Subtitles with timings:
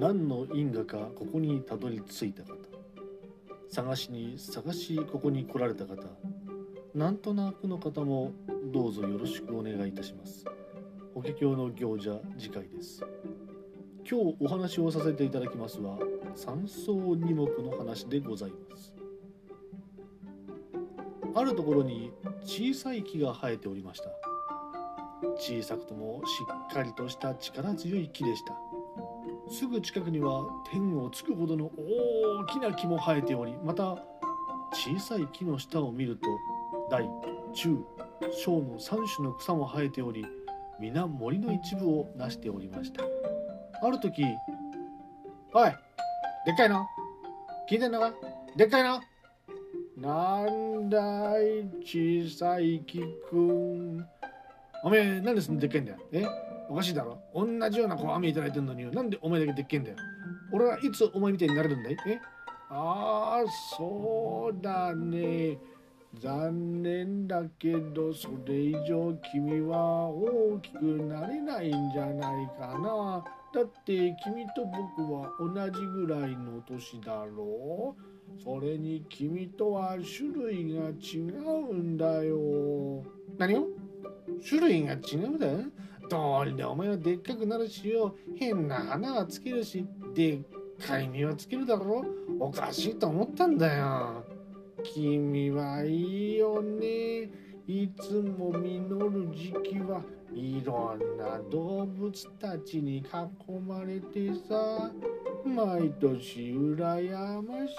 [0.00, 2.54] 何の因果かここにたどり着いた方。
[3.68, 6.04] 探しに探しここに来られた方。
[6.94, 8.32] なんとなくの方も
[8.72, 10.46] どうぞよろしくお願いいたします。
[11.12, 13.04] 法華経の行者次回です。
[14.10, 15.98] 今日お話をさせていただきますは
[16.34, 18.94] 三層二目の話でございます。
[21.34, 22.10] あるところに
[22.40, 24.08] 小さい木が生えておりました。
[25.36, 28.54] 小さくともしっかりとした力強い木でした。
[29.50, 33.98] すぐ近くには天をつくほどの大きな木も生えておりまた
[34.72, 36.28] 小さい木の下を見ると
[36.90, 37.08] 大
[37.52, 37.76] 中
[38.32, 40.24] 小の3種の草も生えており
[40.78, 43.02] 皆森の一部を成しておりました。
[43.82, 44.22] ある時
[45.52, 45.70] 「おい
[46.46, 46.86] でっかいの
[47.68, 48.12] 聞いてんのか？
[48.56, 49.00] でっかいの
[49.96, 51.68] なんだい？
[51.84, 54.06] 小さい木くん。
[54.82, 55.98] おめえなんでそんなでっかいんだよ？
[56.12, 56.24] え？
[56.70, 57.18] おかしいだろ？
[57.34, 59.96] 同じようなこう雨いただいてんのになんでお前だけでっけんだよ？
[60.52, 61.96] 俺はいつお前みたいになれるんだい？
[62.06, 62.20] え？
[62.70, 65.58] ああそうだね。
[66.20, 73.24] 残念だけどそれ以上君は大きくなれないんじゃないかな。
[73.52, 77.96] だって君と僕は同じぐらいの年だろ？
[77.98, 81.18] うそれに君とは種類が違
[81.72, 83.04] うんだよ。
[83.38, 83.66] 何を？
[84.48, 85.48] 種類が違うだ
[86.10, 88.16] どうりでお前はでっかくなるしよ。
[88.36, 90.40] 変な花はつけるしでっ
[90.84, 92.04] かい実はつけるだろ。
[92.40, 94.24] おかしいと思ったんだよ。
[94.82, 97.30] 君はいいよね。
[97.68, 100.02] いつも実る時期は
[100.34, 104.90] いろんな動物たちに囲まれてさ。
[105.44, 107.72] 毎年羨まし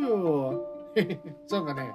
[0.00, 0.66] いよ。
[1.46, 1.92] そうかね。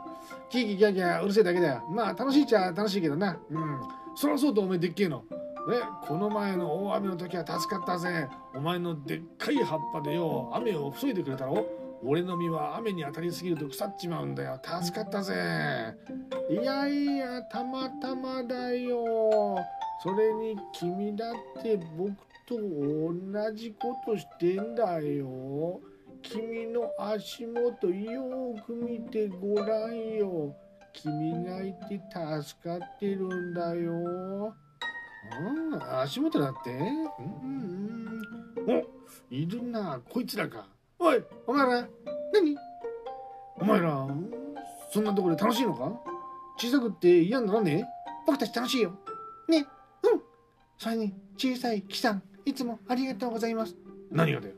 [0.49, 1.83] キーキーキャーキャーうるせえだけだよ。
[1.91, 3.39] まあ楽しいっちゃ楽しいけどな。
[3.49, 3.79] うん。
[4.15, 5.23] そらそうとお前でっけえの。
[5.71, 8.27] えこの前の大雨の時は助かったぜ。
[8.55, 11.65] お前のでっかい葉っぱでよ雨を防いでくれたろ。
[12.03, 14.59] 俺の実は雨に当たりすぎると腐っちまうんだよ。
[14.63, 15.33] 助かったぜ。
[16.49, 19.57] いやいやたまたまだよ。
[20.01, 22.13] それに君だって僕
[22.47, 25.81] と同じことしてんだよ。
[26.21, 30.55] 君の足元よく見てごらんよ。
[30.93, 32.01] 君がいて
[32.43, 34.53] 助かってるんだよ
[35.81, 36.71] ああ足元だって。
[36.71, 38.21] うん
[38.67, 38.85] お
[39.31, 40.67] いるなこいつらか。
[40.99, 41.87] おいお前ら
[42.33, 42.57] 何？
[43.59, 44.07] お前ら
[44.91, 45.91] そんなところで楽しいのか？
[46.57, 47.85] 小さくって嫌にならねえ？
[48.25, 48.91] 僕たち楽しいよ。
[49.47, 49.65] ね
[50.03, 50.21] うん。
[50.77, 53.75] それに小さい木さんいつもありがとうございます。
[54.11, 54.55] 何がだよ？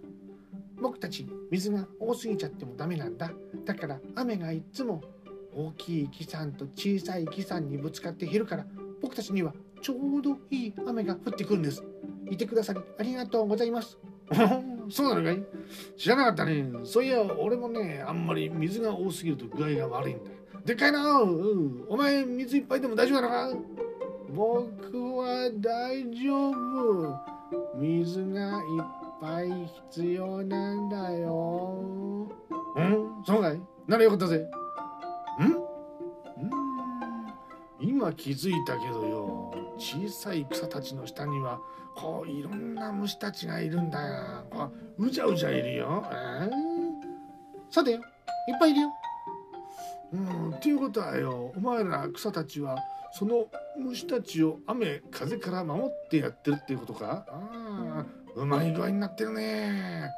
[0.82, 3.32] 僕たち水が多すぎちゃってもダメなんだ。
[3.66, 5.02] だから雨がいつも
[5.56, 8.66] 大きい木さんと小さい木さんにぶつかって減るから
[9.02, 11.84] 僕たちにはちょうどいい雨が降ってくるんです。
[12.30, 13.98] いてくださりありがとうございます。
[14.90, 15.44] そうなのかい？
[15.98, 16.72] 知らなかったね。
[16.84, 20.24] そういや俺もねあんまり水が多すぎると具合が悪いんだ
[20.66, 23.60] でっかいな、うん、お前水いっぱいでも大丈夫なのか？
[24.34, 27.16] 僕は大丈夫。
[27.76, 28.86] 水がいっ
[29.20, 29.52] ぱい
[29.92, 32.30] 必要なんだよ。
[32.78, 33.24] うん？
[33.26, 33.62] そうかい？
[33.88, 34.50] ならよかったぜ
[37.82, 41.60] 今気づいたけどよ小さい草たちの下には
[41.96, 44.46] こういろんな虫たちがいるんだよ。
[44.50, 46.50] こううじゃうじゃいるよ、えー、
[47.70, 48.04] さてよいっ
[48.60, 48.90] ぱいいるよ。
[50.14, 52.78] うんっていうことはよお前ら草たちは
[53.14, 53.48] その
[53.78, 57.26] 虫たちを雨風から守ってやってるっていうことか？
[57.28, 58.06] ああ
[58.36, 60.10] うまい具合になってるね。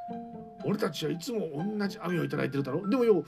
[0.65, 3.25] 俺たちはいつも同じ雨をいただいてるだろでもよ受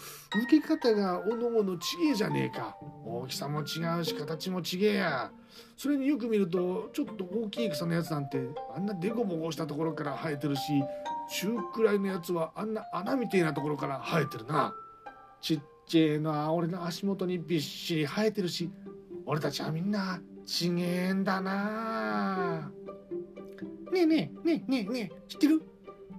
[0.49, 2.77] け方がおのおのちげえじゃねえか。
[3.05, 3.63] 大きさも違
[3.99, 5.31] うし形もちげえや。
[5.77, 8.39] それによく見るとちょっと大きい草のやつなんて
[8.75, 10.61] あんなデコボコしたところから生えてるし
[11.31, 14.73] 中くらいのやつはあんな穴みてえなところから生えてるな。
[15.41, 18.69] ちっちゃいのは俺の足元にびっしり生えてるし
[19.25, 22.71] 俺たちはみんなちげえんだな。
[23.91, 25.61] ねえねえねえねえねえ知ってる？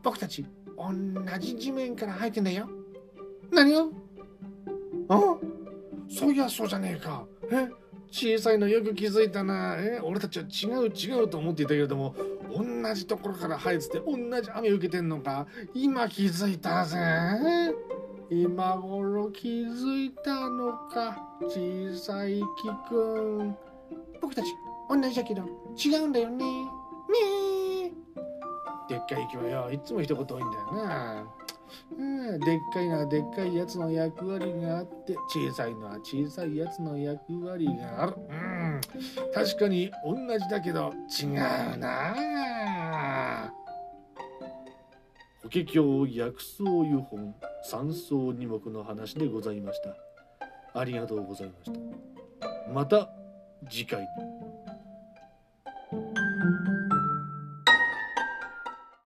[0.03, 0.45] 僕たち。
[0.77, 0.93] 同
[1.39, 2.69] じ地面から生えてんだよ。
[3.51, 3.91] 何を？
[5.09, 5.37] あ？
[6.09, 7.27] そういやそうじゃねえか。
[7.51, 7.69] え？
[8.11, 9.77] 小さいのよく気づいたな。
[9.79, 10.01] え？
[10.03, 12.15] 俺たちは違う違うと思っていたけれども
[12.55, 15.47] 同じところから生えてて同じ雨受けてんのか。
[15.75, 16.99] 今気づいたぜ。
[18.29, 22.97] 今頃気づいたのか小さい木く
[23.43, 23.57] ん。
[24.21, 24.49] 僕たち
[24.89, 25.43] 同じだけど
[25.77, 26.45] 違うんだよね。
[26.45, 26.67] ね
[27.33, 27.36] え。
[28.89, 31.27] でっかい木はよいつも一言多いんだよな
[31.99, 38.15] うん、でっかいのはでっかいやつの役割があって小さいのは小さいやつの役割がある。
[38.17, 38.81] うん。
[39.33, 40.93] 確かに同じだけど
[41.23, 41.35] 違う
[41.79, 43.53] な。
[45.43, 49.97] 法華経薬草湯本三層二目の話でございました。
[50.79, 52.73] ありがとうございました。
[52.73, 53.09] また
[53.71, 54.07] 次回。